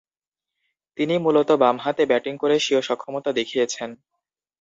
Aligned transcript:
তিনি 0.97 1.15
মূলতঃ 1.17 1.55
বামহাতে 1.57 2.03
ব্যাটিং 2.05 2.33
করে 2.37 2.55
স্বীয় 2.59 2.81
সক্ষমতা 2.81 3.31
দেখিয়েছেন। 3.39 3.89